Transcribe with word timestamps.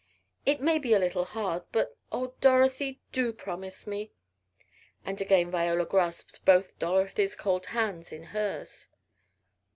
It 0.47 0.59
may 0.59 0.79
be 0.79 0.95
a 0.95 0.97
little 0.99 1.25
hard 1.25 1.61
but, 1.71 1.95
oh, 2.11 2.33
Dorothy! 2.41 2.99
do 3.11 3.31
promise 3.31 3.85
me!" 3.85 4.11
and 5.05 5.21
again 5.21 5.51
Viola 5.51 5.85
grasped 5.85 6.43
both 6.43 6.79
Dorothy's 6.79 7.35
cold 7.35 7.67
hands 7.67 8.11
in 8.11 8.23
hers. 8.23 8.87